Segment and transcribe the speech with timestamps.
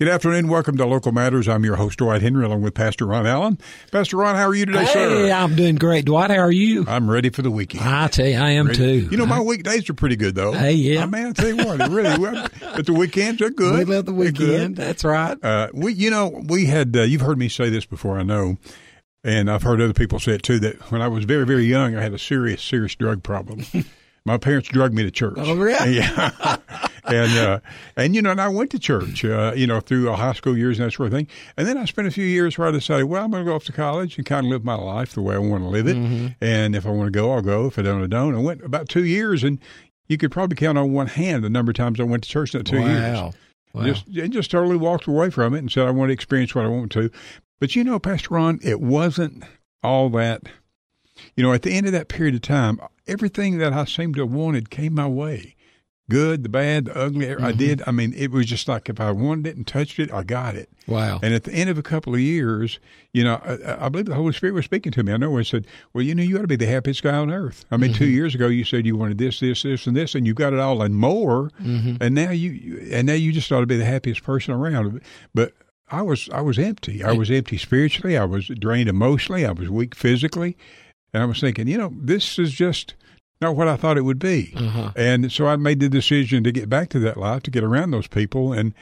[0.00, 0.48] Good afternoon.
[0.48, 1.48] Welcome to Local Matters.
[1.48, 3.60] I'm your host, Dwight Henry, along with Pastor Ron Allen.
[3.92, 5.30] Pastor Ron, how are you today, hey, sir?
[5.30, 6.04] I'm doing great.
[6.04, 6.84] Dwight, how are you?
[6.88, 7.84] I'm ready for the weekend.
[7.84, 8.76] I tell you, I am Ready?
[9.02, 9.08] too.
[9.08, 10.50] You know, my weekdays are pretty good, though.
[10.50, 11.04] Hey, yeah.
[11.04, 13.86] I mean, I tell you what, really, but the weekends are good.
[13.86, 14.74] we love the weekend.
[14.74, 15.38] That's right.
[15.40, 18.56] Uh, we, you know, we had, uh, you've heard me say this before, I know,
[19.22, 21.94] and I've heard other people say it too, that when I was very, very young,
[21.94, 23.64] I had a serious, serious drug problem.
[24.26, 25.34] My parents drugged me to church.
[25.38, 25.96] Oh, really?
[25.98, 26.56] Yeah.
[27.06, 27.60] and, uh,
[27.96, 30.78] and, you know, and I went to church, uh, you know, through high school years
[30.78, 31.26] and that sort of thing.
[31.58, 33.54] And then I spent a few years where I decided, well, I'm going to go
[33.54, 35.86] off to college and kind of live my life the way I want to live
[35.86, 35.96] it.
[35.96, 36.28] Mm-hmm.
[36.40, 37.66] And if I want to go, I'll go.
[37.66, 38.34] If I don't, I don't.
[38.34, 39.58] I went about two years and
[40.08, 42.54] you could probably count on one hand the number of times I went to church
[42.54, 43.18] in that two years.
[43.18, 43.32] wow.
[43.74, 43.82] Wow.
[43.84, 46.64] Just and just totally walked away from it and said I want to experience what
[46.64, 47.10] I want to.
[47.58, 49.44] But you know, Pastor Ron, it wasn't
[49.82, 50.42] all that.
[51.36, 54.22] You know, at the end of that period of time, everything that I seemed to
[54.22, 55.54] have wanted came my way.
[56.10, 57.30] Good, the bad, the ugly.
[57.30, 57.56] I Mm-hmm.
[57.56, 57.82] did.
[57.86, 60.54] I mean, it was just like if I wanted it and touched it, I got
[60.54, 60.68] it.
[60.86, 61.18] wow.
[61.22, 62.78] And at the end of a couple of years,
[63.14, 65.14] you know, I, I believe the Holy Spirit was speaking to me.
[65.14, 67.30] I know he said, "Well, you know, you ought to be the happiest guy on
[67.30, 70.14] earth." I mean, two years ago, you said you wanted this, this, this, and this,
[70.14, 71.50] and you got it all and more.
[71.58, 75.00] And now you, you, and now you just ought to be the happiest person around.
[75.34, 75.54] But
[75.90, 77.02] I was, I was empty.
[77.02, 78.18] I was empty spiritually.
[78.18, 79.46] I was drained emotionally.
[79.46, 80.58] I was weak physically,
[81.14, 82.92] and I was thinking, you know, this is just
[83.44, 84.52] not what I thought it would be.
[84.56, 84.92] Uh-huh.
[84.96, 87.90] And so I made the decision to get back to that life, to get around
[87.92, 88.74] those people, and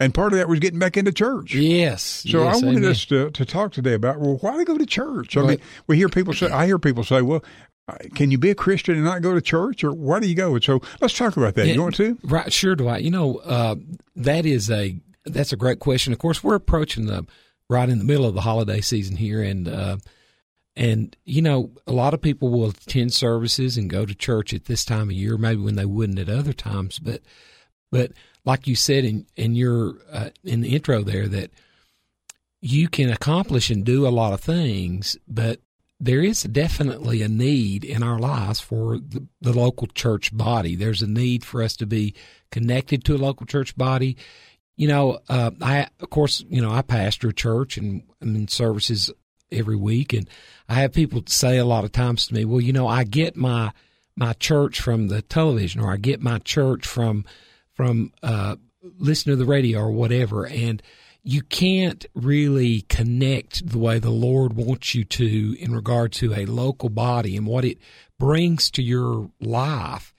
[0.00, 1.54] and part of that was getting back into church.
[1.54, 2.02] Yes.
[2.02, 2.90] So yes, I wanted amen.
[2.90, 5.36] us to, to talk today about well, why do go to church?
[5.36, 7.42] I mean, we hear people say, I hear people say, well,
[7.88, 10.34] uh, can you be a Christian and not go to church, or why do you
[10.34, 10.54] go?
[10.54, 11.66] And so let's talk about that.
[11.66, 11.74] Yeah.
[11.74, 12.18] You want to?
[12.22, 13.02] Right, sure, Dwight.
[13.02, 13.76] You know, uh,
[14.14, 16.12] that is a that's a great question.
[16.12, 17.26] Of course, we're approaching the
[17.70, 19.96] right in the middle of the holiday season here, and uh,
[20.78, 24.66] and you know, a lot of people will attend services and go to church at
[24.66, 27.00] this time of year, maybe when they wouldn't at other times.
[27.00, 27.20] But
[27.90, 28.12] but
[28.44, 31.50] like you said in in your uh, in the intro there, that
[32.60, 35.60] you can accomplish and do a lot of things, but
[35.98, 40.76] there is definitely a need in our lives for the, the local church body.
[40.76, 42.14] There's a need for us to be
[42.52, 44.16] connected to a local church body.
[44.76, 48.46] You know, uh, I of course, you know, I pastor a church and I'm in
[48.46, 49.10] services
[49.50, 50.28] every week, and
[50.68, 53.36] I have people say a lot of times to me, "Well, you know, I get
[53.36, 53.72] my
[54.16, 57.24] my church from the television, or I get my church from
[57.74, 58.56] from uh,
[58.98, 60.82] listening to the radio or whatever," and
[61.24, 66.46] you can't really connect the way the Lord wants you to in regard to a
[66.46, 67.78] local body and what it
[68.18, 70.14] brings to your life.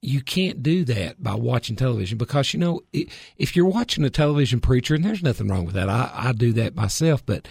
[0.00, 4.60] You can't do that by watching television because, you know, if you're watching a television
[4.60, 7.46] preacher, and there's nothing wrong with that, I, I do that myself, but,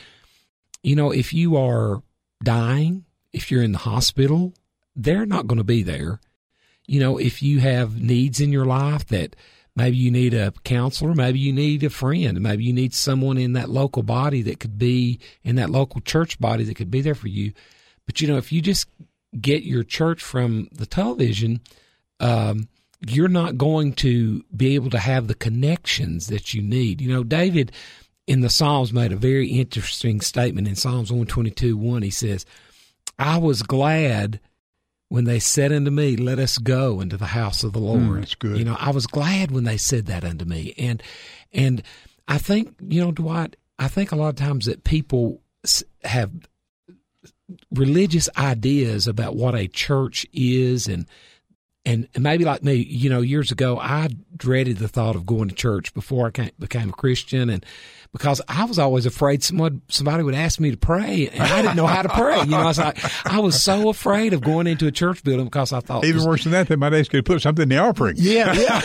[0.83, 2.01] you know, if you are
[2.43, 4.53] dying, if you're in the hospital,
[4.95, 6.19] they're not going to be there.
[6.87, 9.35] You know, if you have needs in your life that
[9.75, 13.53] maybe you need a counselor, maybe you need a friend, maybe you need someone in
[13.53, 17.15] that local body that could be in that local church body that could be there
[17.15, 17.53] for you.
[18.05, 18.87] But you know, if you just
[19.39, 21.61] get your church from the television,
[22.19, 22.67] um,
[23.07, 27.01] you're not going to be able to have the connections that you need.
[27.01, 27.71] You know, David
[28.31, 32.01] in the Psalms made a very interesting statement in Psalms 122 1.
[32.01, 32.45] He says,
[33.19, 34.39] I was glad
[35.09, 37.99] when they said unto me, Let us go into the house of the Lord.
[37.99, 38.57] Mm, that's good.
[38.57, 40.73] You know, I was glad when they said that unto me.
[40.77, 41.03] And
[41.51, 41.83] and
[42.25, 45.41] I think, you know, Dwight, I think a lot of times that people
[46.05, 46.31] have
[47.69, 51.05] religious ideas about what a church is and
[51.85, 55.49] and and maybe like me, you know, years ago, I dreaded the thought of going
[55.49, 57.65] to church before I became a Christian, and
[58.11, 61.77] because I was always afraid someone somebody would ask me to pray, and I didn't
[61.77, 62.39] know how to pray.
[62.39, 65.45] You know, I was like, I was so afraid of going into a church building
[65.45, 67.69] because I thought, Even worse than that, they might ask you to put something in
[67.69, 68.15] the offering.
[68.17, 68.81] yeah, yeah.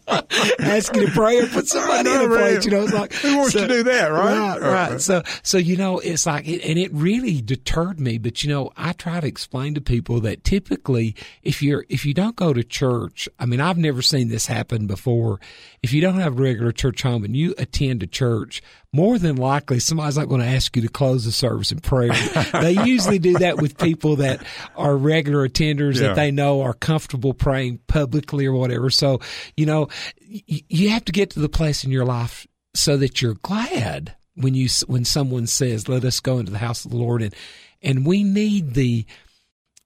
[0.60, 2.64] Ask you to pray or put somebody in a plate.
[2.64, 4.58] You know, it's like Who wants to do that, right?
[4.58, 5.00] Right, right.
[5.00, 8.18] So, so you know, it's like, it, and it really deterred me.
[8.18, 12.14] But you know, I try to explain to people that typically, if you're if you
[12.14, 15.40] don't go to church, I mean, I've never seen this happen before.
[15.82, 18.62] If you don't have regular church and you attend a church,
[18.92, 22.12] more than likely somebody's not going to ask you to close the service in prayer.
[22.52, 24.42] they usually do that with people that
[24.76, 26.08] are regular attenders Yeah.
[26.08, 28.90] that they know are comfortable praying publicly or whatever.
[28.90, 29.20] So,
[29.56, 29.88] you know,
[30.30, 34.14] y- you have to get to the place in your life so that you're glad
[34.36, 37.34] when you when someone says, "Let us go into the house of the Lord," and
[37.82, 39.04] and we need the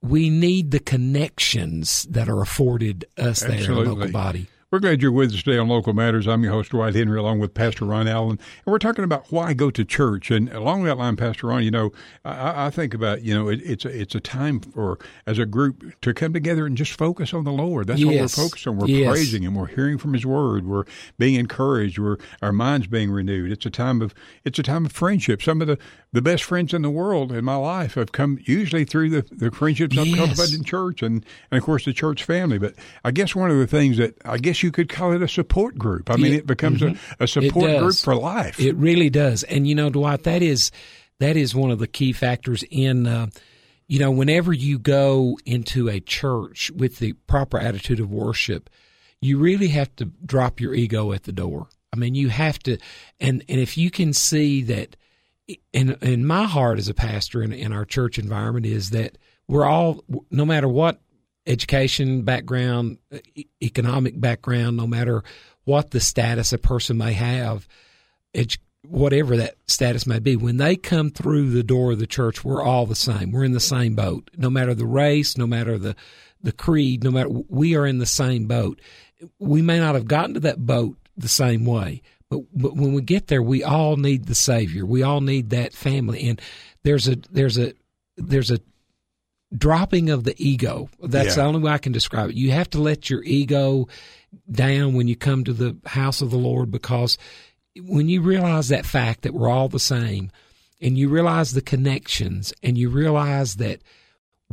[0.01, 4.47] we need the connections that are afforded us there in the local body.
[4.75, 6.27] We're glad you're with us today on Local Matters.
[6.27, 8.31] I'm your host, Dwight Henry, along with Pastor Ron Allen.
[8.31, 10.29] And we're talking about why go to church.
[10.31, 11.93] And along that line, Pastor Ron, you know,
[12.25, 15.45] I, I think about, you know, it, it's, a, it's a time for, as a
[15.45, 17.87] group, to come together and just focus on the Lord.
[17.87, 18.07] That's yes.
[18.07, 18.77] what we're focused on.
[18.77, 19.11] We're yes.
[19.11, 19.55] praising Him.
[19.55, 20.67] We're hearing from His Word.
[20.67, 20.83] We're
[21.17, 21.97] being encouraged.
[21.97, 23.53] We're, our minds being renewed.
[23.53, 24.13] It's a time of,
[24.43, 25.41] it's a time of friendship.
[25.41, 25.79] Some of the,
[26.15, 29.51] the best friends in the world in my life have come usually through the, the
[29.51, 30.17] friendships I've yes.
[30.17, 32.57] cultivated in church and, and, of course, the church family.
[32.57, 32.73] But
[33.03, 35.77] I guess one of the things that I guess you could call it a support
[35.77, 36.09] group.
[36.09, 36.95] I mean, it, it becomes mm-hmm.
[37.19, 38.61] a, a support group for life.
[38.61, 39.43] It really does.
[39.43, 40.71] And you know, Dwight, that is
[41.19, 43.07] that is one of the key factors in.
[43.07, 43.27] Uh,
[43.87, 48.69] you know, whenever you go into a church with the proper attitude of worship,
[49.21, 51.67] you really have to drop your ego at the door.
[51.93, 52.77] I mean, you have to,
[53.19, 54.95] and and if you can see that,
[55.73, 59.65] in in my heart as a pastor in, in our church environment is that we're
[59.65, 60.99] all, no matter what
[61.45, 62.97] education background,
[63.61, 65.23] economic background, no matter
[65.65, 67.67] what the status a person may have,
[68.87, 72.63] whatever that status may be, when they come through the door of the church, we're
[72.63, 73.31] all the same.
[73.31, 74.29] We're in the same boat.
[74.37, 75.95] No matter the race, no matter the,
[76.41, 78.81] the creed, no matter, we are in the same boat.
[79.39, 83.01] We may not have gotten to that boat the same way, but, but when we
[83.01, 84.85] get there, we all need the Savior.
[84.85, 86.27] We all need that family.
[86.29, 86.41] And
[86.83, 87.73] there's a, there's a,
[88.17, 88.59] there's a
[89.55, 90.89] dropping of the ego.
[91.01, 91.35] That's yeah.
[91.35, 92.35] the only way I can describe it.
[92.35, 93.87] You have to let your ego
[94.51, 97.17] down when you come to the house of the Lord because
[97.81, 100.31] when you realize that fact that we're all the same
[100.81, 103.81] and you realize the connections and you realize that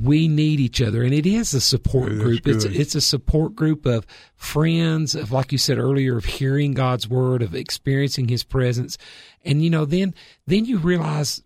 [0.00, 3.85] we need each other and it is a support group it's it's a support group
[3.85, 4.06] of
[4.37, 8.97] friends of like you said earlier of hearing God's word of experiencing his presence
[9.44, 10.15] and you know then
[10.47, 11.43] then you realize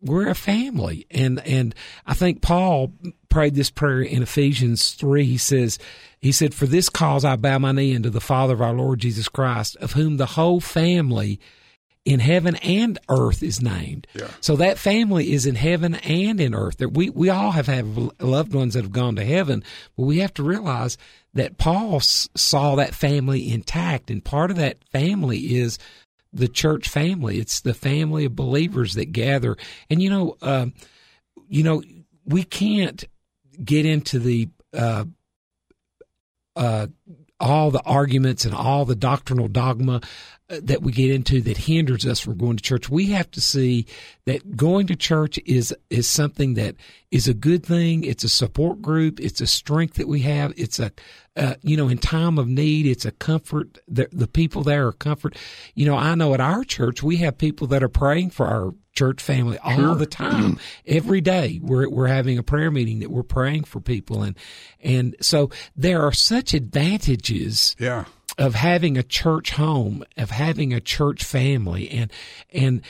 [0.00, 1.06] we're a family.
[1.10, 1.74] And, and
[2.06, 2.92] I think Paul
[3.28, 5.24] prayed this prayer in Ephesians 3.
[5.24, 5.78] He says,
[6.20, 9.00] he said, for this cause I bow my knee unto the Father of our Lord
[9.00, 11.38] Jesus Christ, of whom the whole family
[12.04, 14.06] in heaven and earth is named.
[14.14, 14.28] Yeah.
[14.40, 16.80] So that family is in heaven and in earth.
[16.80, 19.62] We we all have had loved ones that have gone to heaven,
[19.96, 20.96] but we have to realize
[21.34, 25.78] that Paul saw that family intact, and part of that family is
[26.32, 27.38] the church family.
[27.38, 29.56] It's the family of believers that gather.
[29.90, 30.66] And you know, uh,
[31.48, 31.82] you know,
[32.24, 33.04] we can't
[33.62, 35.04] get into the uh,
[36.56, 36.86] uh,
[37.38, 40.00] all the arguments and all the doctrinal dogma
[40.50, 42.88] that we get into that hinders us from going to church.
[42.88, 43.86] We have to see
[44.26, 46.74] that going to church is is something that
[47.10, 48.02] is a good thing.
[48.04, 49.20] It's a support group.
[49.20, 50.52] It's a strength that we have.
[50.56, 50.90] It's a
[51.36, 52.86] uh, you know in time of need.
[52.86, 53.78] It's a comfort.
[53.86, 55.36] The, the people there are comfort.
[55.74, 58.74] You know, I know at our church we have people that are praying for our
[58.92, 59.94] church family all sure.
[59.94, 60.58] the time.
[60.84, 64.36] Every day we're we're having a prayer meeting that we're praying for people and
[64.80, 67.76] and so there are such advantages.
[67.78, 68.06] Yeah
[68.40, 72.10] of having a church home, of having a church family, and
[72.50, 72.80] and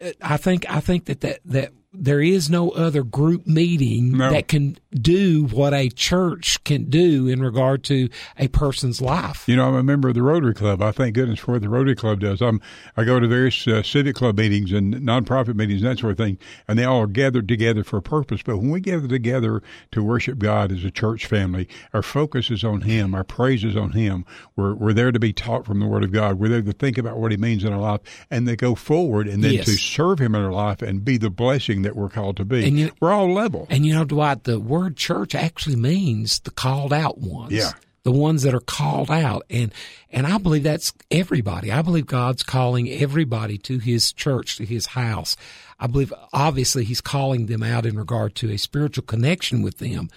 [0.00, 4.30] uh, I think I think that that that there is no other group meeting no.
[4.30, 9.48] that can do what a church can do in regard to a person's life.
[9.48, 10.82] You know, I'm a member of the Rotary Club.
[10.82, 12.42] I thank goodness for what the Rotary Club does.
[12.42, 12.60] I'm
[12.96, 16.18] I go to various uh, civic club meetings and nonprofit meetings and that sort of
[16.18, 18.42] thing, and they all are gathered together for a purpose.
[18.42, 19.62] But when we gather together
[19.92, 23.76] to worship God as a church family, our focus is on Him, our praise is
[23.76, 24.26] on Him.
[24.56, 26.38] We're we're there to be taught from the Word of God.
[26.38, 28.00] We're there to think about what He means in our life,
[28.30, 29.64] and they go forward and then yes.
[29.64, 32.66] to serve Him in our life and be the blessing that we're called to be.
[32.66, 33.66] And you, we're all level.
[33.70, 37.52] And you know, Dwight, the word church actually means the called out ones.
[37.52, 37.72] Yeah.
[38.04, 39.42] The ones that are called out.
[39.50, 39.72] And
[40.10, 41.70] and I believe that's everybody.
[41.70, 45.36] I believe God's calling everybody to his church, to his house.
[45.78, 50.08] I believe obviously he's calling them out in regard to a spiritual connection with them.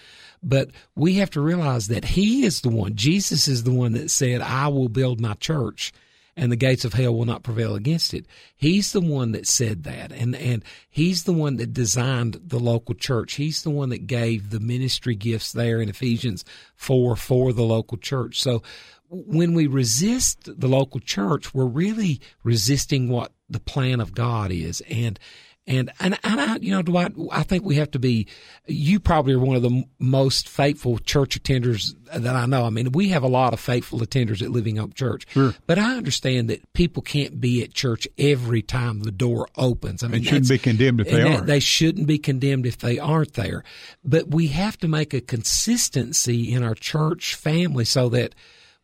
[0.44, 4.10] But we have to realize that he is the one, Jesus is the one that
[4.10, 5.92] said, I will build my church
[6.36, 8.26] and the gates of hell will not prevail against it.
[8.56, 12.96] He's the one that said that, and and he's the one that designed the local
[12.96, 13.34] church.
[13.34, 16.46] He's the one that gave the ministry gifts there in Ephesians
[16.76, 18.42] four for the local church.
[18.42, 18.64] So
[19.10, 24.82] when we resist the local church, we're really resisting what the plan of God is,
[24.90, 25.20] and
[25.68, 28.28] and and, and I, you know, Dwight, I think we have to be.
[28.66, 32.66] You probably are one of the most faithful church attenders that I know.
[32.66, 35.54] I mean, we have a lot of faithful attenders at Living Hope Church, sure.
[35.68, 40.04] but I understand that people can't be at church every time the door opens.
[40.04, 41.46] I mean, they shouldn't be condemned if they aren't.
[41.46, 43.64] They shouldn't be condemned if they aren't there.
[44.04, 48.34] But we have to make a consistency in our church family so that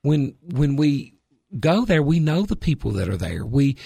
[0.03, 1.16] when when we
[1.59, 3.45] go there, we know the people that are there.
[3.45, 3.77] We,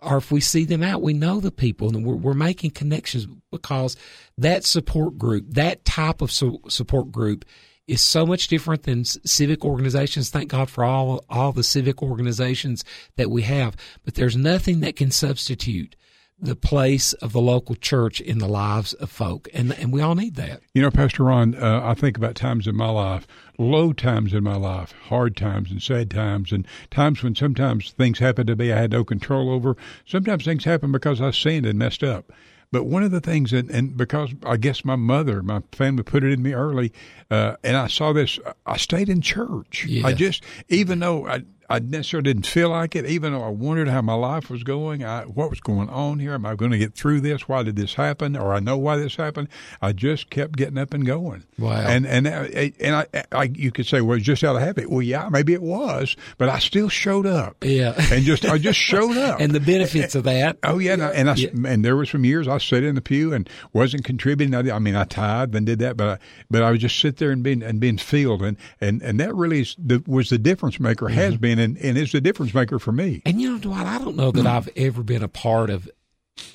[0.00, 3.26] or if we see them out, we know the people, and we're, we're making connections
[3.50, 3.96] because
[4.38, 7.44] that support group, that type of su- support group,
[7.86, 10.28] is so much different than civic organizations.
[10.28, 12.84] Thank God for all all the civic organizations
[13.16, 15.94] that we have, but there's nothing that can substitute
[16.38, 20.14] the place of the local church in the lives of folk, and and we all
[20.14, 20.60] need that.
[20.74, 23.26] You know, Pastor Ron, uh, I think about times in my life,
[23.58, 28.18] low times in my life, hard times and sad times, and times when sometimes things
[28.18, 29.76] happen to me I had no control over.
[30.04, 32.32] Sometimes things happen because I sinned and messed up.
[32.72, 36.24] But one of the things, and, and because I guess my mother, my family put
[36.24, 36.92] it in me early,
[37.30, 39.86] uh, and I saw this, I stayed in church.
[39.88, 40.04] Yes.
[40.04, 43.88] I just, even though I, I necessarily didn't feel like it, even though I wondered
[43.88, 45.04] how my life was going.
[45.04, 46.32] I, what was going on here?
[46.34, 47.48] Am I going to get through this?
[47.48, 48.36] Why did this happen?
[48.36, 49.48] Or I know why this happened.
[49.82, 51.44] I just kept getting up and going.
[51.58, 51.72] Wow.
[51.80, 54.90] And and and I, I you could say, well, it's just out of habit.
[54.90, 57.56] Well, yeah, maybe it was, but I still showed up.
[57.64, 57.94] Yeah.
[58.12, 59.40] And just I just showed up.
[59.40, 60.58] and the benefits of that.
[60.62, 61.50] Oh yeah, and I, and, I, Yeah.
[61.66, 64.54] and there was some years I sat in the pew and wasn't contributing.
[64.54, 66.18] I, I mean, I tithed and did that, but I,
[66.50, 69.34] but I would just sit there and being and being filled, and and and that
[69.34, 71.14] really is the, was the difference maker, Mm-hmm.
[71.14, 73.22] has been, and, and is the difference maker for me.
[73.24, 75.88] And you know, Dwight, I don't know that I've ever been a part of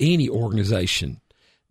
[0.00, 1.20] any organization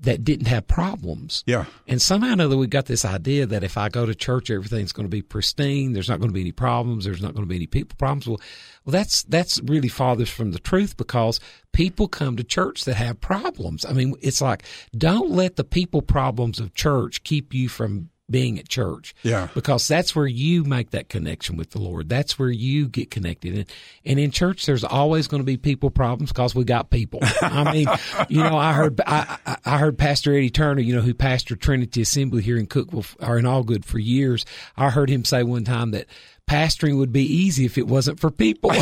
[0.01, 1.43] that didn't have problems.
[1.45, 4.49] Yeah, And somehow or another, we got this idea that if I go to church,
[4.49, 5.93] everything's going to be pristine.
[5.93, 7.05] There's not going to be any problems.
[7.05, 8.27] There's not going to be any people problems.
[8.27, 8.41] Well,
[8.83, 11.39] well, that's that's really farthest from the truth because
[11.71, 13.85] people come to church that have problems.
[13.85, 14.63] I mean, it's like
[14.97, 19.13] don't let the people problems of church keep you from being at church.
[19.23, 19.49] Yeah.
[19.53, 22.09] Because that's where you make that connection with the Lord.
[22.09, 23.53] That's where you get connected.
[23.55, 23.65] And,
[24.05, 27.19] and in church, there's always going to be people problems because we got people.
[27.41, 27.87] I mean,
[28.29, 31.59] you know, I heard, I, I- I heard Pastor Eddie Turner, you know, who pastored
[31.61, 34.45] Trinity Assembly here in Cookeville or in Algood for years.
[34.75, 36.07] I heard him say one time that
[36.49, 38.71] pastoring would be easy if it wasn't for people.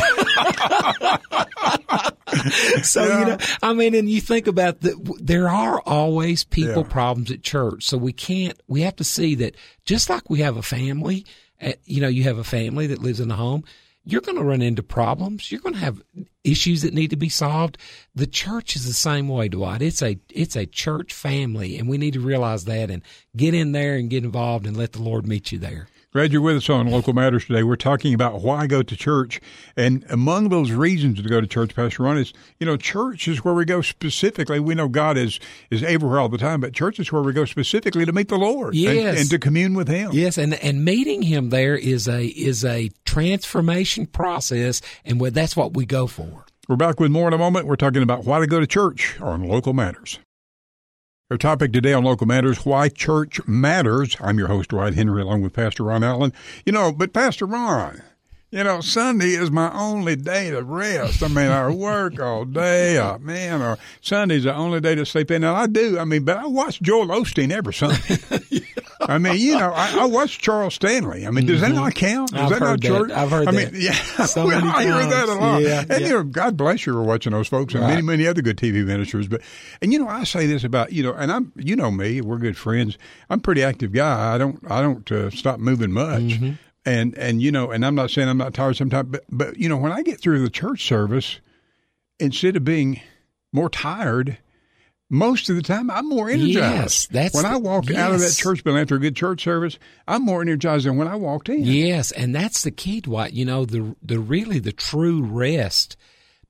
[2.82, 5.18] so you know, I mean, and you think about that.
[5.20, 6.88] There are always people Yeah.
[6.92, 8.58] problems at church, so we can't.
[8.68, 11.24] We have to see that just like we have a family.
[11.60, 13.64] uh, You know, you have a family that lives in a home.
[14.04, 15.52] You're going to run into problems.
[15.52, 16.00] You're going to have
[16.42, 17.76] issues that need to be solved.
[18.14, 19.82] The church is the same way, Dwight.
[19.82, 23.02] It's a it's a church family, and we need to realize that and
[23.36, 25.86] get in there and get involved and let the Lord meet you there.
[26.12, 27.62] Glad you're with us on Local Matters today.
[27.62, 29.40] We're talking about why go to church.
[29.76, 33.44] And among those reasons to go to church, Pastor Ron, is, you know, church is
[33.44, 34.58] where we go specifically.
[34.58, 35.38] We know God is,
[35.70, 38.38] is everywhere all the time, but church is where we go specifically to meet the
[38.38, 39.20] Lord Yes.
[39.20, 40.10] and, to commune with Him.
[40.12, 45.74] Yes, and and meeting him there is a is a transformation process, and that's what
[45.74, 46.44] we go for.
[46.68, 47.68] We're back with more in a moment.
[47.68, 50.18] We're talking about why to go to church on Local Matters.
[51.30, 54.16] Our topic today on Local Matters, why church matters.
[54.20, 56.32] I'm your host, Dwight Henry, along with Pastor Ron Allen.
[56.66, 58.02] You know, but Pastor Ron,
[58.50, 61.22] you know, Sunday is my only day to rest.
[61.22, 65.30] I mean, I work all day, uh, man, or Sunday's the only day to sleep
[65.30, 65.44] in.
[65.44, 68.18] And I do, I mean, but I watch Joel Osteen every Sunday.
[69.10, 71.26] I mean, you know, I, I watch Charles Stanley.
[71.26, 72.30] I mean, does that not count?
[72.30, 72.44] Does Mm-hmm.
[72.44, 72.88] I've that not heard that.
[72.88, 73.10] church?
[73.10, 73.92] I've heard I mean, that yeah,
[74.26, 75.62] so many I hear that a lot.
[75.62, 75.98] Yeah, and yeah.
[75.98, 78.84] you know, God bless you for watching those folks and many, many other good TV
[78.84, 79.26] ministers.
[79.28, 79.42] But
[79.82, 82.38] and you know, I say this about you know, and I'm you know me, we're
[82.38, 82.96] good friends.
[83.28, 84.34] I'm a pretty active guy.
[84.34, 86.22] I don't I don't uh, stop moving much.
[86.22, 86.52] Mm-hmm.
[86.86, 89.68] And and you know, and I'm not saying I'm not tired sometimes, but but you
[89.68, 91.40] know, when I get through the church service,
[92.18, 93.00] instead of being
[93.52, 94.38] more tired.
[95.12, 96.54] Most of the time, I'm more energized.
[96.54, 99.42] Yes, that's when the- I walk out of that church building after a good church
[99.42, 99.76] service.
[100.06, 101.64] I'm more energized than when I walked in.
[101.64, 103.32] Yes, and that's the key, Dwight.
[103.32, 105.96] You know, the the really the true rest.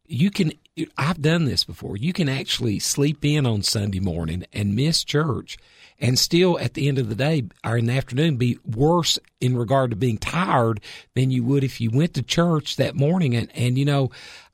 [0.07, 0.53] You can.
[0.97, 1.97] I've done this before.
[1.97, 5.57] You can actually sleep in on Sunday morning and miss church,
[5.99, 9.57] and still at the end of the day or in the afternoon be worse in
[9.57, 10.81] regard to being tired
[11.15, 13.35] than you would if you went to church that morning.
[13.35, 14.11] And and you know,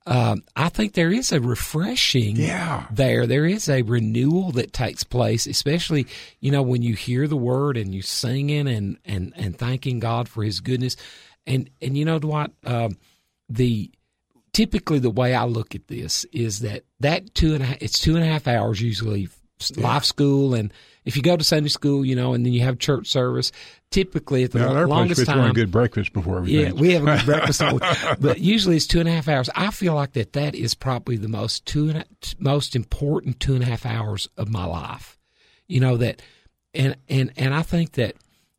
[0.06, 2.86] um, I think there is a refreshing Yeah.
[2.90, 3.26] there.
[3.26, 6.06] There is a renewal that takes place, especially
[6.40, 10.28] you know when you hear the word and you singing and and and thanking God
[10.28, 10.96] for His goodness,
[11.46, 12.96] and and you know Dwight, um,
[13.48, 13.90] the
[14.52, 17.98] typically the way I look at this is that that two and a half, it's
[17.98, 19.28] two and a half hours usually
[19.76, 20.72] life school and
[21.06, 23.52] if you go to Sunday school, you know, and then you have church service,
[23.90, 26.66] typically at the Now, place longest one time, good breakfast before everything.
[26.66, 27.62] yeah, we have a good breakfast,
[28.20, 29.48] but usually it's two and a half hours.
[29.54, 32.04] I feel like that that is probably the most two and a,
[32.38, 35.16] most important two and a half hours of my life.
[35.68, 36.20] You know that,
[36.74, 38.16] and and and I think that,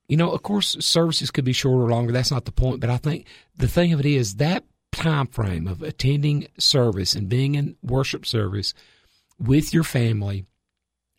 [0.08, 2.14] you know, of course, services could be shorter or longer.
[2.14, 2.80] That's not the point.
[2.80, 3.28] But I think
[3.58, 4.64] the thing of it is that
[4.94, 8.74] time frame of attending service and being in worship service
[9.38, 10.46] with your family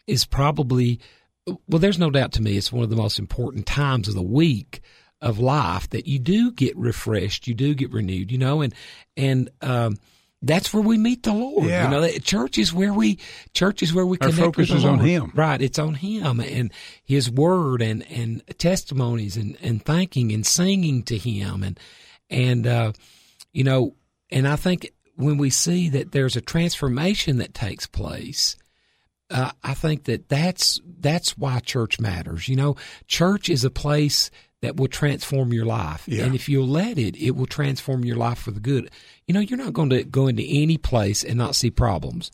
[0.08, 0.98] is probably
[1.46, 4.22] well there's no doubt to me it's one of the most important times of the
[4.22, 4.80] week
[5.20, 8.74] of life that you do get refreshed you do get renewed you know and
[9.16, 9.96] and um
[10.42, 11.66] that's where we meet the Lord.
[11.66, 11.84] Yeah.
[11.84, 13.18] You know, church is where we
[13.54, 15.32] church is where we Our connect focus with the is on Him.
[15.34, 16.72] Right, it's on Him and
[17.02, 21.80] His Word and and testimonies and and thanking and singing to Him and
[22.30, 22.92] and uh,
[23.52, 23.96] you know,
[24.30, 28.56] and I think when we see that there's a transformation that takes place.
[29.30, 32.48] Uh, I think that that's that's why church matters.
[32.48, 34.30] You know, church is a place
[34.62, 36.24] that will transform your life, Yeah.
[36.24, 38.90] and if you'll let it, it will transform your life for the good.
[39.26, 42.30] You know, you're not going to go into any place and not see problems,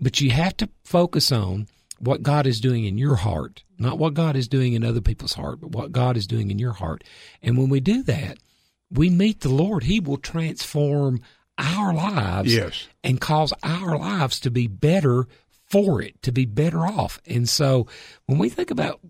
[0.00, 1.68] but you have to focus on
[2.00, 5.34] what God is doing in your heart, not what God is doing in other people's
[5.34, 7.04] heart, but what God is doing in your heart.
[7.42, 8.38] And when we do that,
[8.90, 9.84] we meet the Lord.
[9.84, 11.20] He will transform
[11.58, 12.88] our lives Yes.
[13.04, 15.28] and cause our lives to be better
[15.70, 17.20] for it, to be better off.
[17.26, 17.86] And so
[18.26, 19.00] when we think about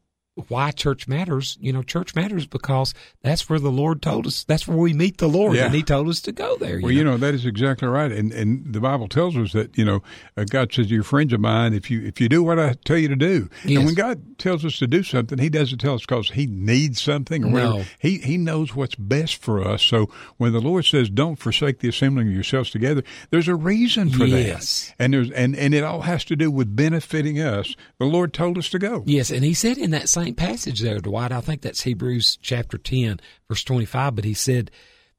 [0.48, 4.66] why church matters, you know, church matters because that's where the Lord told us, that's
[4.68, 5.66] where we meet the Lord, Yeah.
[5.66, 6.80] and He told us to go there.
[6.82, 9.84] Well, you know that is exactly right, and and the Bible tells us that you
[9.84, 10.02] know
[10.36, 12.98] uh, God says you're friends of mine if you if you do what I tell
[12.98, 13.48] you to do.
[13.64, 13.76] Yes.
[13.76, 17.00] And when God tells us to do something, He doesn't tell us because He needs
[17.00, 17.86] something or whatever.
[17.98, 19.82] He He knows what's best for us.
[19.82, 24.10] So when the Lord says, "Don't forsake the assembling of yourselves together," there's a reason
[24.10, 24.86] for Yes.
[24.98, 27.74] that, and there's and and it all has to do with benefiting us.
[27.98, 29.02] The Lord told us to go.
[29.06, 32.78] Yes, and he said in that same passage there, Dwight, I think that's Hebrews chapter
[32.78, 34.70] 10, verse 25, but he said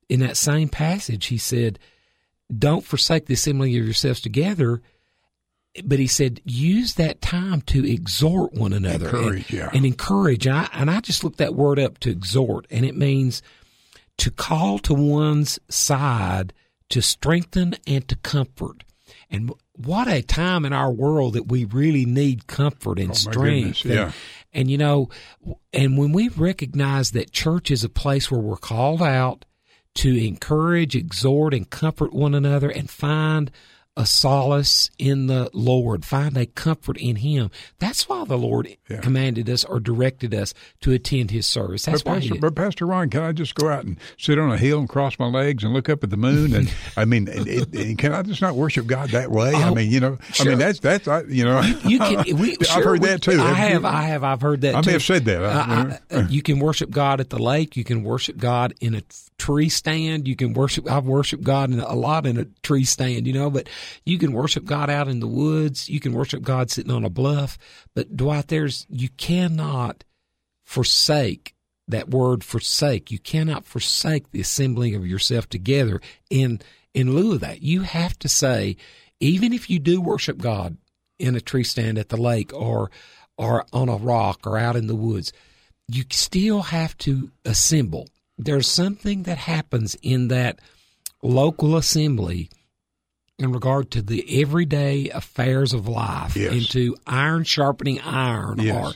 [0.10, 1.80] in that same passage, he said,
[2.56, 4.82] Don't forsake the assembling of yourselves together.
[5.86, 9.06] But he said, use that time to exhort one another.
[9.06, 9.70] Encourage, and, yeah.
[9.74, 10.46] and encourage.
[10.46, 13.42] And I, and I just looked that word up to exhort, and it means
[14.18, 16.52] to call to one's side
[16.90, 18.84] to strengthen and to comfort.
[19.30, 23.38] And what a time in our world that we really need comfort and Oh, strength.
[23.38, 24.12] goodness, and, yeah.
[24.54, 25.10] And you know,
[25.74, 29.46] and when we recognize that church is a place where we're called out
[29.96, 33.52] to encourage, exhort, and comfort one another and find
[34.02, 37.52] a solace in the Lord, find a comfort in Him.
[37.80, 39.00] That's why the Lord Yeah.
[39.02, 41.86] commanded us or directed us to attend His service.
[41.86, 44.52] That's But why Pastor, but Pastor Ron, can I just go out and sit on
[44.52, 46.56] a hill and cross my legs and look up at the moon?
[46.56, 49.54] And I mean, it, it, can I just not worship God that way?
[49.54, 52.38] I Oh, mean, you know, I mean that's that's I, you know, You can.
[52.38, 53.40] We, I've sure, heard we- that too.
[53.40, 53.86] I have.
[53.86, 54.24] I have.
[54.24, 54.76] I've heard that.
[54.76, 55.44] i may have said that.
[55.44, 57.78] Uh, I- uh, you can worship God at the lake.
[57.78, 59.02] You can worship God in a
[59.38, 60.28] tree stand.
[60.28, 60.90] You can worship.
[60.90, 63.50] I've worshiped God in a, a lot in a tree stand, you know.
[63.50, 63.70] But
[64.06, 65.90] you can worship God out in the woods.
[65.90, 67.58] You can worship God sitting on a bluff.
[67.94, 70.04] But Dwight, there's you cannot
[70.64, 71.56] forsake
[71.88, 73.12] that word forsake.
[73.12, 76.02] You cannot forsake the assembling of yourself together.
[76.30, 76.62] In
[76.94, 78.76] in lieu of that, you have to say,
[79.20, 80.78] even if you do worship God
[81.20, 82.92] in a tree stand at the lake or
[83.38, 85.32] or on a rock or out in the woods,
[85.88, 88.08] you still have to assemble.
[88.38, 90.60] There's something that happens in that
[91.22, 92.50] local assembly
[93.44, 96.54] in regard to the everyday affairs of life, Yes.
[96.54, 98.76] into iron sharpening iron, Yes.
[98.76, 98.94] or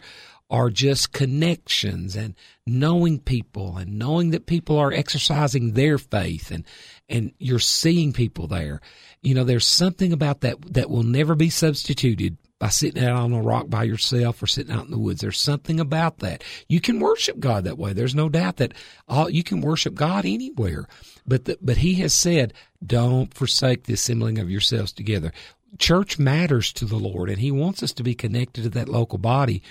[0.48, 2.36] or just connections and
[2.68, 6.64] knowing people and knowing that people are exercising their faith and
[7.10, 8.80] and you're seeing people there.
[9.24, 13.34] You know, there's something about that that will never be substituted by sitting out on
[13.34, 15.22] a rock by yourself or sitting out in the woods.
[15.22, 16.44] There's something about that.
[16.70, 17.94] You can worship God that way.
[17.94, 18.74] There's no doubt that
[19.08, 20.88] all, you can worship God anywhere.
[21.28, 22.54] But the, but He has said,
[22.88, 25.32] don't forsake the assembling of yourselves together.
[25.78, 29.18] Church matters to the Lord, and He wants us to be connected to that local
[29.18, 29.62] body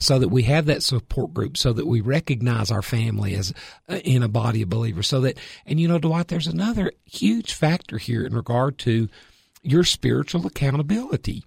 [0.00, 3.52] so that we have that support group, so that we recognize our family as
[3.88, 5.08] uh, in a body of believers.
[5.08, 9.08] So that, and you know, Dwight, there's another huge factor here in regard to
[9.62, 11.44] your spiritual accountability.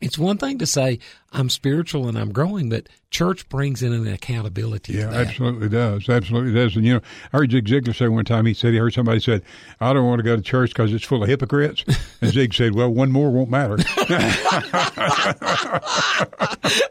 [0.00, 1.00] It's one thing to say
[1.32, 4.92] I'm spiritual and I'm growing, but church brings in an accountability.
[4.92, 5.26] Yeah, to that.
[5.26, 6.08] absolutely does.
[6.08, 6.76] Absolutely does.
[6.76, 7.00] And you know,
[7.32, 8.46] I heard Zig Ziglar say one time.
[8.46, 9.42] He said he heard somebody said,
[9.80, 11.84] "I don't want to go to church because it's full of hypocrites."
[12.20, 13.76] And Zig said, "Well, one more won't matter."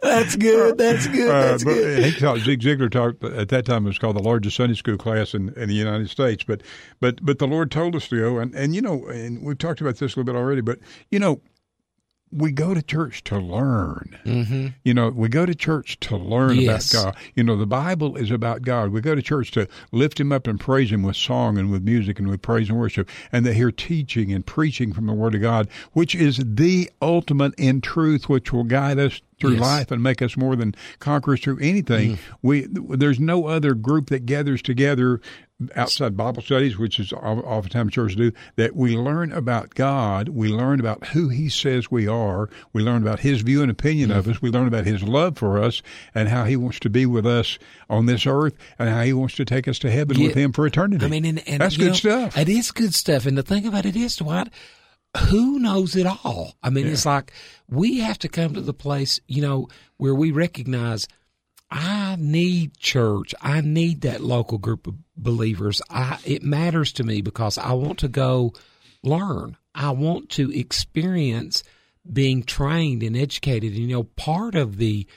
[0.01, 0.77] That's good.
[0.77, 1.29] That's good.
[1.29, 2.03] Uh, That's but good.
[2.03, 4.97] he taught Zig Ziglar taught at that time it was called the largest Sunday school
[4.97, 6.43] class in, in the United States.
[6.43, 6.61] But
[6.99, 9.81] but but the Lord told us to go, and and you know, and we've talked
[9.81, 10.61] about this a little bit already.
[10.61, 11.41] But you know,
[12.31, 14.17] we go to church to learn.
[14.25, 14.67] Mm-hmm.
[14.83, 16.93] You know, we go to church to learn Yes.
[16.93, 17.23] about God.
[17.35, 18.89] You know, the Bible is about God.
[18.91, 21.83] We go to church to lift Him up and praise Him with song and with
[21.83, 25.35] music and with praise and worship, and to hear teaching and preaching from the Word
[25.35, 29.61] of God, which is the ultimate in truth, which will guide us through Yes.
[29.61, 32.17] life and make us more than conquerors through anything.
[32.17, 32.33] Mm-hmm.
[32.41, 35.21] We there's no other group that gathers together
[35.75, 40.79] outside Bible studies, which is oftentimes churches do, that we learn about God, we learn
[40.79, 44.33] about who He says we are, we learn about His view and opinion of mm-hmm.
[44.33, 45.81] us, we learn about His love for us,
[46.13, 47.57] and how He wants to be with us
[47.89, 50.65] on this earth, and how He wants to take us to heaven with Him for
[50.65, 51.05] eternity.
[51.05, 52.37] I mean, and, and that's good know, stuff.
[52.37, 53.25] It is good stuff.
[53.25, 54.49] And the thing about it is, Dwight,
[55.29, 56.55] who knows it all?
[56.61, 56.93] I mean, yeah.
[56.93, 57.33] it's like
[57.69, 59.67] we have to come to the place, you know,
[59.97, 61.07] where we recognize
[61.69, 63.35] I need church.
[63.41, 65.81] I need that local group of believers.
[65.89, 68.53] I it matters to me because I want to go
[69.03, 69.57] learn.
[69.75, 71.63] I want to experience
[72.11, 73.73] being trained and educated.
[73.73, 75.07] And, you know, part of the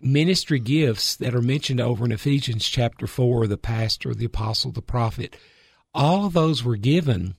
[0.00, 4.82] ministry gifts that are mentioned over in Ephesians chapter 4 the pastor, the apostle, the
[4.82, 5.36] prophet
[5.94, 7.36] all of those were given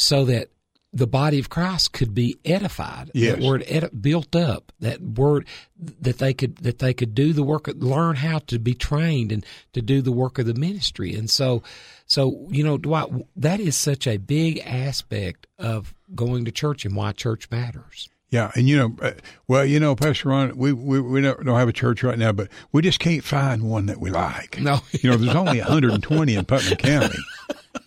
[0.00, 0.48] so that
[0.92, 3.10] the body of Christ could be edified.
[3.14, 3.36] Yes.
[3.36, 4.72] That word edi- built up.
[4.80, 5.46] That word
[5.78, 9.44] that they could that they could do the work, learn how to be trained and
[9.72, 11.14] to do the work of the ministry.
[11.14, 11.62] And so,
[12.06, 16.96] so you know, Dwight, that is such a big aspect of going to church and
[16.96, 18.08] why church matters.
[18.30, 19.12] Yeah, and you know, uh,
[19.48, 22.30] well, you know, Pastor Ron, we we, we don't, don't have a church right now,
[22.30, 24.60] but we just can't find one that we like.
[24.60, 27.18] No, you know, there's only 120 in Putnam County.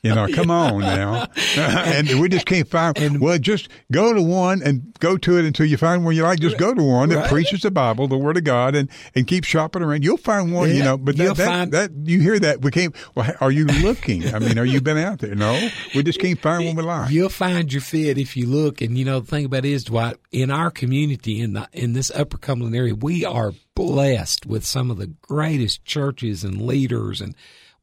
[0.03, 1.27] You know, come on now.
[1.57, 2.97] and we just can't find.
[2.97, 6.23] And, well, just go to one and go to it until you find one you
[6.23, 6.39] like.
[6.39, 7.29] Just go to one that right.
[7.29, 10.03] preaches the Bible, the Word of God, and and keep shopping around.
[10.03, 10.69] You'll find one.
[10.69, 12.93] Yeah, you know, but that, that, find, that, you hear that we can't.
[13.15, 14.33] Well, are you looking?
[14.35, 15.35] I mean, are you been out there?
[15.35, 17.09] No, we just can't find one we like.
[17.09, 18.81] You'll find your fit if you look.
[18.81, 21.93] And you know, the thing about it is, Dwight, in our community in the in
[21.93, 27.21] this Upper Cumberland area, we are blessed with some of the greatest churches and leaders
[27.21, 27.35] and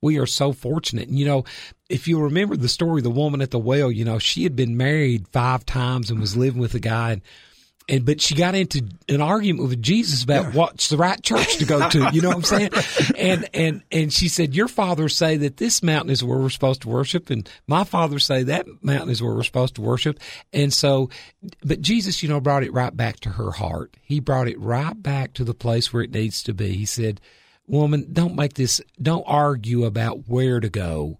[0.02, 1.08] we are so fortunate.
[1.08, 1.44] And, you know,
[1.88, 4.56] if you remember the story, of the woman at the well, you know, she had
[4.56, 7.22] been married five times and was living with a guy and,
[7.88, 10.50] and but she got into an argument with Jesus about yeah.
[10.52, 12.10] what's the right church to go to.
[12.12, 12.70] You know what I'm saying?
[13.18, 16.82] and and and she said, "Your fathers say that this mountain is where we're supposed
[16.82, 20.20] to worship, and my fathers say that mountain is where we're supposed to worship."
[20.52, 21.10] And so,
[21.64, 23.96] but Jesus, you know, brought it right back to her heart.
[24.02, 26.74] He brought it right back to the place where it needs to be.
[26.74, 27.20] He said,
[27.70, 31.18] woman, don't make this, don't argue about where to go.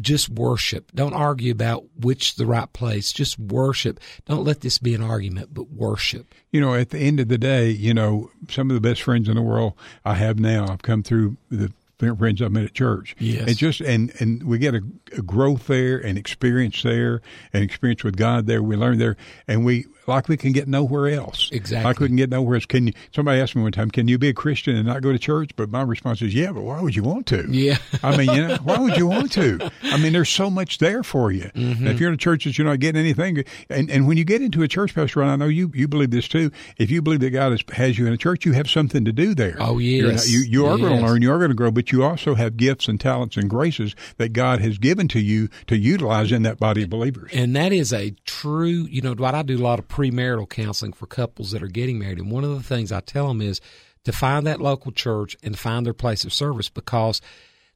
[0.00, 0.92] Just worship.
[0.94, 3.10] Don't argue about which the right place.
[3.10, 3.98] Just worship.
[4.24, 6.32] Don't let this be an argument, but worship.
[6.52, 9.28] You know, at the end of the day, you know, some of the best friends
[9.28, 9.74] in the world
[10.04, 13.14] I have now, I've come through the friends I've met at church.
[13.18, 13.48] Yes.
[13.48, 14.82] And just and and we get a,
[15.16, 18.62] a, growth there and experience there and experience with God there.
[18.62, 21.48] We learn there and we like we can get nowhere else.
[21.52, 21.84] Exactly.
[21.84, 22.66] Like we can get nowhere else.
[22.66, 25.12] Can you, somebody asked me one time, can you be a Christian and not go
[25.12, 25.50] to church?
[25.56, 27.46] But my response is, yeah, but why would you want to?
[27.48, 27.78] Yeah.
[28.02, 29.70] I mean, you know, why would you want to?
[29.84, 31.50] I mean, there's so much there for you.
[31.54, 31.86] Mm-hmm.
[31.86, 34.42] If you're in a church that you're not getting anything, and, and when you get
[34.42, 36.50] into a church, Pastor Ron, I know you, you believe this too.
[36.76, 39.12] If you believe that God has, has you in a church, you have something to
[39.12, 39.56] do there.
[39.60, 40.30] Oh, yes.
[40.30, 40.88] you, you are yes.
[40.88, 43.36] going to learn, you are going to grow, but you also have gifts and talents
[43.36, 47.30] and graces that God has given to you to utilize in that body of believers.
[47.34, 50.70] And that is a true, you know, Dwight, I do a lot of premarital counseling
[50.70, 52.18] counseling for couples that are getting married.
[52.18, 53.60] And one of the things I tell them is
[54.04, 57.20] to find that local church and find their place of service because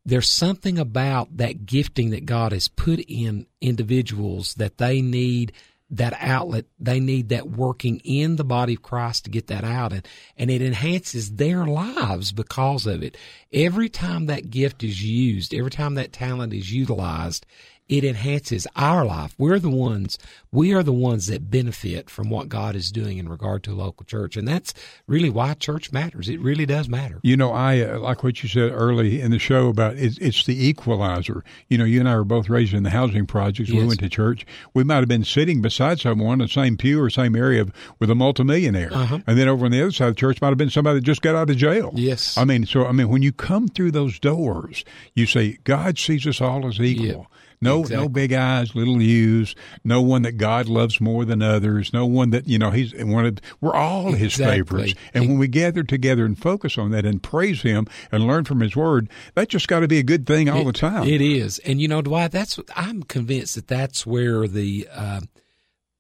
[0.05, 5.53] there's something about that gifting that God has put in individuals that they need
[5.97, 6.67] that outlet.
[6.79, 9.93] They need that working in the body of Christ to get that out.
[9.93, 13.17] And, and it enhances their lives because of it.
[13.53, 17.47] Every time that gift is used, every time that talent is utilized,
[17.89, 19.35] it enhances our life.
[19.37, 20.19] We're the ones,
[20.51, 23.75] we are the ones that benefit from what God is doing in regard to a
[23.75, 24.37] local church.
[24.37, 24.73] And that's
[25.07, 26.29] really why church matters.
[26.29, 27.21] It really does matter.
[27.23, 30.47] You know, I uh, like what you said early in the show about it's, it's
[30.47, 31.45] the equalizer.
[31.69, 33.69] You know, you and I were both raised in the housing projects.
[33.69, 33.81] Yes.
[33.81, 34.47] We went to church.
[34.73, 37.67] We might have been sitting beside someone in the same pew or same area
[37.99, 38.93] with a multimillionaire.
[38.93, 39.19] Uh-huh.
[39.27, 41.05] And then over on the other side of the church might have been somebody that
[41.05, 41.91] just got out of jail.
[41.95, 42.39] Yes.
[42.39, 46.27] I mean, so, I mean, when you come through those doors, you say, God sees
[46.27, 47.07] us all as equal.
[47.07, 47.27] Yep.
[47.65, 48.05] No, exactly.
[48.05, 49.55] no big eyes, little U's.
[49.83, 51.93] No one that God loves more than others.
[51.93, 53.39] No one that you know He's one of.
[53.61, 54.57] We're all His exactly.
[54.59, 54.95] favorites.
[55.13, 58.61] And when we gather together and focus on that and praise Him and learn from
[58.61, 61.09] His Word, that just got to be a good thing all it, the time.
[61.09, 62.31] It is, and you know, Dwight.
[62.31, 64.89] That's I'm convinced that that's where the.
[64.93, 65.21] Uh,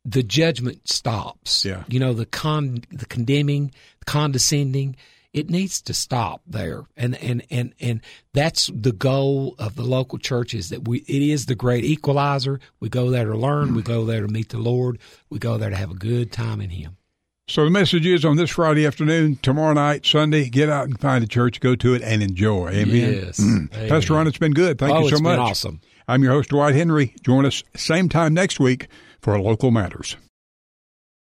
[0.07, 1.65] the judgment stops.
[1.65, 1.85] Yeah.
[1.89, 3.73] You know, the con the condemning,
[4.05, 4.97] condescending,
[5.35, 6.85] it needs to stop there.
[6.97, 8.01] And, and, and, and
[8.33, 12.61] that's the goal of the local church is that we, it is the great equalizer.
[12.79, 13.75] We go there to learn.
[13.75, 15.01] We go there to meet the Lord.
[15.29, 16.97] We go there to have a good time in Him.
[17.49, 21.23] So the message is on this Friday afternoon, tomorrow night, Sunday, get out and find
[21.23, 22.71] a church, go to it and enjoy.
[22.71, 23.13] Amen.
[23.27, 23.39] Yes.
[23.39, 23.75] Mm.
[23.75, 23.89] Amen.
[23.89, 24.79] Pastor Ron, it's been good.
[24.79, 25.39] Thank oh, you so much.
[25.39, 25.81] awesome.
[26.09, 27.15] I'm your host, Dwight Henry.
[27.23, 28.89] Join us same time next week
[29.21, 30.17] for Local Matters.